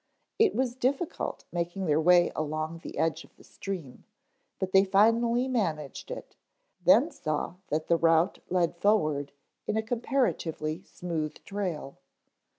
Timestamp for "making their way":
1.51-2.31